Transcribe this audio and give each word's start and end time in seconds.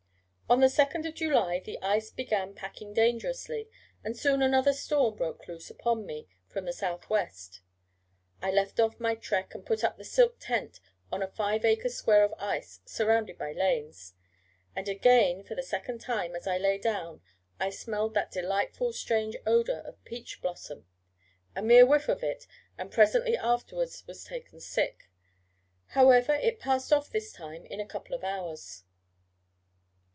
On 0.51 0.59
the 0.59 0.67
2nd 0.67 1.13
July 1.15 1.59
the 1.61 1.79
ice 1.81 2.11
began 2.11 2.53
packing 2.53 2.93
dangerously, 2.93 3.69
and 4.03 4.17
soon 4.17 4.41
another 4.41 4.73
storm 4.73 5.15
broke 5.15 5.47
loose 5.47 5.69
upon 5.69 6.05
me 6.05 6.27
from 6.49 6.65
the 6.65 6.71
S.W. 6.73 7.23
I 8.41 8.51
left 8.51 8.77
off 8.77 8.99
my 8.99 9.15
trek, 9.15 9.55
and 9.55 9.65
put 9.65 9.81
up 9.81 9.95
the 9.95 10.03
silk 10.03 10.39
tent 10.41 10.81
on 11.09 11.23
a 11.23 11.27
five 11.29 11.63
acre 11.63 11.87
square 11.87 12.25
of 12.25 12.33
ice 12.37 12.81
surrounded 12.83 13.37
by 13.37 13.53
lanes: 13.53 14.13
and 14.75 14.89
again 14.89 15.41
for 15.41 15.55
the 15.55 15.63
second 15.63 16.01
time 16.01 16.35
as 16.35 16.45
I 16.45 16.57
lay 16.57 16.77
down, 16.77 17.21
I 17.57 17.69
smelled 17.69 18.13
that 18.15 18.31
delightful 18.31 18.91
strange 18.91 19.37
odour 19.47 19.79
of 19.79 20.03
peach 20.03 20.41
blossom, 20.41 20.85
a 21.55 21.61
mere 21.61 21.85
whiff 21.85 22.09
of 22.09 22.23
it, 22.23 22.45
and 22.77 22.91
presently 22.91 23.37
afterwards 23.37 24.05
was 24.05 24.25
taken 24.25 24.59
sick. 24.59 25.05
However, 25.91 26.33
it 26.33 26.59
passed 26.59 26.91
off 26.91 27.09
this 27.09 27.31
time 27.31 27.65
in 27.67 27.79
a 27.79 27.87
couple 27.87 28.13
of 28.13 28.25
hours. 28.25 28.83